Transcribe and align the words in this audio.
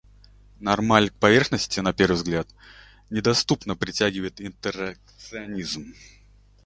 Нормаль 0.59 1.11
к 1.11 1.19
поверхности, 1.19 1.79
на 1.79 1.93
первый 1.93 2.15
взгляд, 2.15 2.47
недоступно 3.11 3.75
притягивает 3.75 4.41
интеракционизм. 4.41 5.93